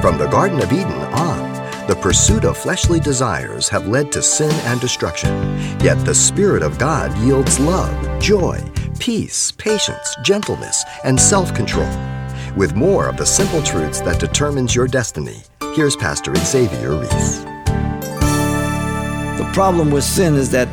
From 0.00 0.16
the 0.16 0.28
Garden 0.28 0.62
of 0.62 0.72
Eden 0.72 0.92
on, 0.92 1.88
the 1.88 1.96
pursuit 1.96 2.44
of 2.44 2.56
fleshly 2.56 3.00
desires 3.00 3.68
have 3.68 3.88
led 3.88 4.12
to 4.12 4.22
sin 4.22 4.52
and 4.66 4.80
destruction. 4.80 5.30
Yet 5.80 5.96
the 6.04 6.14
Spirit 6.14 6.62
of 6.62 6.78
God 6.78 7.18
yields 7.18 7.58
love, 7.58 8.22
joy, 8.22 8.62
peace, 9.00 9.50
patience, 9.50 10.14
gentleness, 10.22 10.84
and 11.02 11.20
self 11.20 11.52
control. 11.52 11.90
With 12.56 12.76
more 12.76 13.08
of 13.08 13.16
the 13.16 13.26
simple 13.26 13.60
truths 13.60 14.00
that 14.02 14.20
determines 14.20 14.72
your 14.72 14.86
destiny, 14.86 15.42
here's 15.74 15.96
Pastor 15.96 16.32
Xavier 16.36 16.94
Ries. 16.94 17.42
The 19.36 19.50
problem 19.52 19.90
with 19.90 20.04
sin 20.04 20.36
is 20.36 20.52
that 20.52 20.68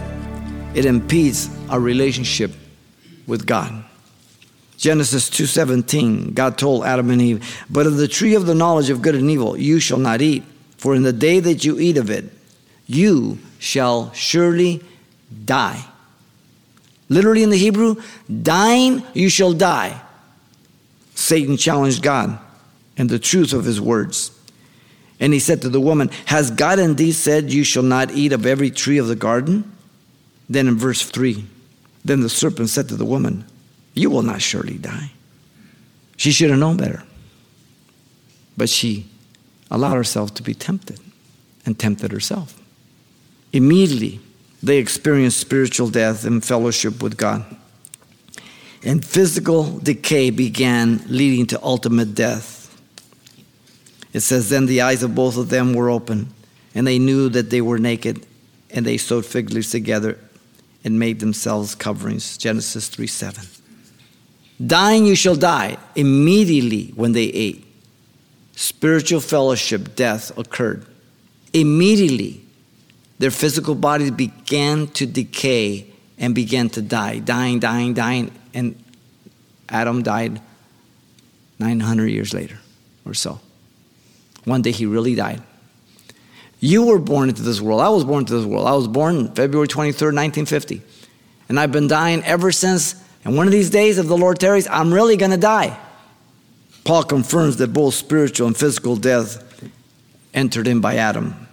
it 0.76 0.86
impedes 0.86 1.50
our 1.70 1.80
relationship 1.80 2.52
with 3.26 3.48
God. 3.48 3.86
Genesis 4.78 5.30
2:17 5.30 6.34
God 6.34 6.58
told 6.58 6.84
Adam 6.84 7.10
and 7.10 7.22
Eve, 7.22 7.42
"But 7.70 7.88
of 7.88 7.98
the 7.98 8.08
tree 8.08 8.36
of 8.36 8.46
the 8.46 8.56
knowledge 8.56 8.90
of 8.90 9.02
good 9.02 9.16
and 9.16 9.30
evil 9.30 9.58
you 9.58 9.80
shall 9.80 9.98
not 9.98 10.22
eat, 10.22 10.44
for 10.78 10.96
in 10.96 11.04
the 11.04 11.14
day 11.14 11.40
that 11.40 11.64
you 11.64 11.80
eat 11.80 11.98
of 11.98 12.10
it, 12.10 12.32
you 12.88 13.40
shall 13.58 14.12
surely 14.14 14.82
die." 15.46 15.86
Literally 17.08 17.44
in 17.44 17.52
the 17.52 17.58
Hebrew, 17.58 17.96
dying 18.42 19.04
you 19.14 19.30
shall 19.30 19.54
die. 19.54 20.02
Satan 21.14 21.58
challenged 21.58 22.02
God 22.02 22.38
and 22.98 23.10
the 23.10 23.20
truth 23.20 23.54
of 23.54 23.66
his 23.66 23.80
words. 23.80 24.32
And 25.20 25.34
he 25.34 25.40
said 25.40 25.62
to 25.62 25.70
the 25.70 25.80
woman, 25.80 26.10
Has 26.26 26.52
God 26.52 26.80
indeed 26.80 27.14
said, 27.14 27.52
You 27.52 27.64
shall 27.64 27.84
not 27.84 28.12
eat 28.12 28.34
of 28.34 28.46
every 28.46 28.70
tree 28.70 28.98
of 28.98 29.08
the 29.08 29.16
garden? 29.16 29.72
Then 30.50 30.68
in 30.68 30.78
verse 30.78 31.02
3, 31.02 31.46
then 32.04 32.22
the 32.22 32.30
serpent 32.30 32.70
said 32.70 32.90
to 32.90 32.96
the 32.96 33.06
woman, 33.06 33.46
You 33.96 34.10
will 34.10 34.24
not 34.24 34.42
surely 34.42 34.78
die. 34.78 35.12
She 36.18 36.32
should 36.32 36.50
have 36.50 36.60
known 36.60 36.78
better. 36.78 37.04
But 38.58 38.70
she 38.70 39.08
allowed 39.72 39.96
herself 39.96 40.34
to 40.36 40.44
be 40.44 40.54
tempted 40.54 41.00
and 41.66 41.80
tempted 41.80 42.12
herself. 42.12 42.62
Immediately, 43.52 44.20
they 44.62 44.78
experienced 44.78 45.40
spiritual 45.40 45.90
death 45.90 46.26
and 46.26 46.44
fellowship 46.44 47.02
with 47.02 47.18
God. 47.18 47.46
And 48.84 49.04
physical 49.04 49.80
decay 49.80 50.30
began, 50.30 51.04
leading 51.08 51.48
to 51.48 51.64
ultimate 51.64 52.14
death. 52.14 52.62
It 54.14 54.20
says, 54.20 54.50
Then 54.50 54.66
the 54.66 54.82
eyes 54.82 55.04
of 55.04 55.16
both 55.16 55.38
of 55.38 55.50
them 55.50 55.74
were 55.74 55.90
open, 55.90 56.34
and 56.76 56.86
they 56.86 57.00
knew 57.00 57.30
that 57.30 57.50
they 57.50 57.62
were 57.62 57.80
naked, 57.80 58.26
and 58.70 58.86
they 58.86 58.98
sewed 58.98 59.26
fig 59.26 59.52
leaves 59.52 59.72
together 59.72 60.20
and 60.84 61.00
made 61.00 61.20
themselves 61.20 61.74
coverings. 61.74 62.38
Genesis 62.38 62.88
3 62.88 63.08
7. 63.08 63.46
Dying 64.64 65.06
you 65.06 65.16
shall 65.16 65.36
die 65.36 65.78
immediately 65.96 66.94
when 66.96 67.12
they 67.12 67.26
ate. 67.26 67.66
Spiritual 68.56 69.20
fellowship, 69.20 69.96
death 69.96 70.38
occurred. 70.38 70.86
Immediately, 71.52 72.42
their 73.20 73.32
physical 73.32 73.76
bodies 73.76 74.12
began 74.12 74.88
to 74.88 75.06
decay 75.06 75.88
and 76.18 76.34
began 76.34 76.70
to 76.70 76.82
die, 76.82 77.20
dying, 77.20 77.60
dying, 77.60 77.94
dying. 77.94 78.32
And 78.54 78.82
Adam 79.68 80.04
died 80.04 80.42
900 81.60 82.08
years 82.08 82.34
later 82.34 82.60
or 83.06 83.14
so. 83.14 83.40
One 84.46 84.62
day 84.62 84.72
he 84.72 84.86
really 84.86 85.16
died. 85.16 85.42
You 86.60 86.86
were 86.86 87.00
born 87.00 87.30
into 87.30 87.42
this 87.42 87.60
world. 87.60 87.82
I 87.82 87.90
was 87.90 88.06
born 88.06 88.22
into 88.22 88.38
this 88.38 88.46
world. 88.46 88.68
I 88.68 88.74
was 88.74 88.88
born 88.88 89.34
February 89.34 89.68
23rd, 89.68 90.14
1950. 90.16 90.82
And 91.50 91.60
I've 91.60 91.72
been 91.72 91.88
dying 91.88 92.24
ever 92.24 92.52
since. 92.52 92.96
And 93.26 93.36
one 93.36 93.48
of 93.48 93.52
these 93.52 93.72
days, 93.72 93.98
if 93.98 94.08
the 94.08 94.18
Lord 94.18 94.40
tarries, 94.40 94.68
I'm 94.68 94.94
really 94.94 95.18
going 95.18 95.32
to 95.32 95.38
die. 95.38 95.78
Paul 96.84 97.04
confirms 97.04 97.58
that 97.58 97.74
both 97.74 97.96
spiritual 97.96 98.46
and 98.48 98.56
physical 98.56 98.96
death 98.96 99.42
entered 100.34 100.68
in 100.68 100.80
by 100.80 100.98
Adam 100.98 101.48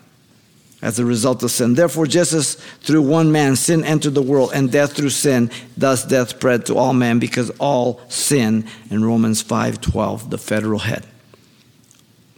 as 0.82 0.98
a 0.98 1.04
result 1.06 1.42
of 1.42 1.50
sin. 1.50 1.74
Therefore, 1.74 2.06
just 2.06 2.34
as 2.34 2.56
through 2.80 3.02
one 3.02 3.32
man 3.32 3.56
sin 3.56 3.84
entered 3.84 4.14
the 4.14 4.22
world 4.22 4.50
and 4.52 4.70
death 4.70 4.92
through 4.92 5.10
sin, 5.10 5.50
thus 5.76 6.04
death 6.04 6.30
spread 6.30 6.66
to 6.66 6.76
all 6.76 6.92
men 6.92 7.18
because 7.18 7.50
all 7.58 8.02
sin 8.08 8.66
in 8.90 9.02
Romans 9.04 9.42
5:12, 9.42 10.28
the 10.28 10.38
federal 10.38 10.80
head. 10.80 11.06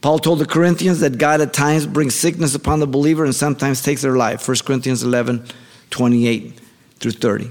Paul 0.02 0.18
told 0.18 0.38
the 0.38 0.46
Corinthians 0.46 1.00
that 1.00 1.16
God 1.18 1.40
at 1.40 1.54
times 1.54 1.86
brings 1.86 2.14
sickness 2.14 2.54
upon 2.54 2.78
the 2.78 2.86
believer 2.86 3.24
and 3.24 3.34
sometimes 3.34 3.82
takes 3.82 4.02
their 4.02 4.16
life. 4.16 4.46
1 4.46 4.64
Corinthians 4.64 5.02
11, 5.02 5.42
28 5.90 6.60
through 7.00 7.12
30. 7.12 7.50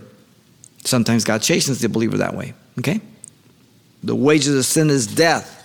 Sometimes 0.84 1.24
God 1.24 1.42
chastens 1.42 1.80
the 1.80 1.90
believer 1.90 2.18
that 2.18 2.36
way. 2.36 2.54
Okay? 2.80 3.02
The 4.04 4.16
wages 4.16 4.56
of 4.56 4.66
sin 4.66 4.90
is 4.90 5.08
death. 5.08 5.60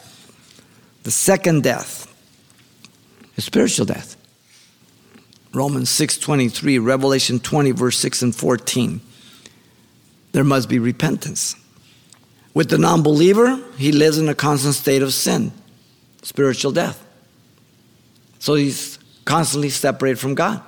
The 1.02 1.10
second 1.10 1.62
death 1.62 2.06
is 3.36 3.44
spiritual 3.44 3.86
death. 3.86 4.16
Romans 5.52 5.90
6:23, 5.90 6.78
Revelation 6.78 7.40
20 7.40 7.70
verse 7.72 7.98
6 7.98 8.22
and 8.22 8.34
14. 8.34 9.00
There 10.32 10.44
must 10.44 10.68
be 10.68 10.78
repentance. 10.78 11.56
With 12.54 12.68
the 12.68 12.78
non-believer, 12.78 13.60
he 13.76 13.92
lives 13.92 14.18
in 14.18 14.28
a 14.28 14.34
constant 14.34 14.74
state 14.74 15.02
of 15.02 15.14
sin 15.14 15.52
spiritual 16.22 16.72
death. 16.72 17.02
So 18.38 18.54
he's 18.54 18.98
constantly 19.24 19.70
separated 19.70 20.18
from 20.18 20.34
God. 20.34 20.60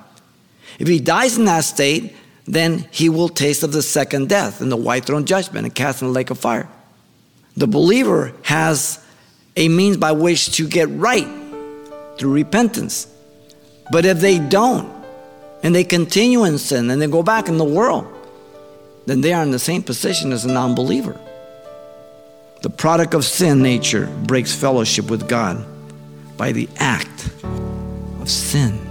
If 0.79 0.87
he 0.87 0.99
dies 0.99 1.37
in 1.37 1.45
that 1.45 1.63
state, 1.65 2.15
then 2.45 2.87
he 2.91 3.09
will 3.09 3.29
taste 3.29 3.63
of 3.63 3.71
the 3.71 3.81
second 3.81 4.29
death 4.29 4.61
in 4.61 4.69
the 4.69 4.77
white 4.77 5.05
throne 5.05 5.25
judgment 5.25 5.65
and 5.65 5.75
cast 5.75 6.01
in 6.01 6.07
the 6.07 6.13
lake 6.13 6.29
of 6.29 6.39
fire. 6.39 6.67
The 7.55 7.67
believer 7.67 8.33
has 8.43 9.03
a 9.55 9.69
means 9.69 9.97
by 9.97 10.13
which 10.13 10.53
to 10.57 10.67
get 10.67 10.89
right 10.89 11.27
through 12.17 12.33
repentance. 12.33 13.07
But 13.91 14.05
if 14.05 14.19
they 14.19 14.39
don't, 14.39 15.01
and 15.63 15.75
they 15.75 15.83
continue 15.83 16.43
in 16.43 16.57
sin 16.57 16.89
and 16.89 17.01
they 17.01 17.07
go 17.07 17.23
back 17.23 17.47
in 17.47 17.57
the 17.57 17.63
world, 17.63 18.07
then 19.05 19.21
they 19.21 19.33
are 19.33 19.43
in 19.43 19.51
the 19.51 19.59
same 19.59 19.83
position 19.83 20.31
as 20.31 20.45
a 20.45 20.47
non 20.47 20.75
believer. 20.75 21.19
The 22.61 22.69
product 22.69 23.13
of 23.13 23.25
sin 23.25 23.61
nature 23.61 24.07
breaks 24.23 24.53
fellowship 24.53 25.09
with 25.09 25.27
God 25.27 25.65
by 26.37 26.51
the 26.51 26.69
act 26.77 27.29
of 28.19 28.29
sin. 28.29 28.90